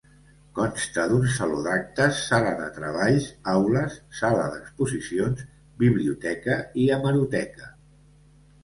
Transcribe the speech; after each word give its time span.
Consta 0.59 1.03
d'un 1.11 1.27
Saló 1.33 1.59
d'Actes, 1.67 2.21
sala 2.31 2.53
de 2.61 2.69
treballs, 2.79 3.27
aules, 3.53 4.01
sala 4.23 4.49
d'exposicions, 4.57 5.45
biblioteca 5.85 6.61
i 6.87 6.93
hemeroteca. 6.99 7.73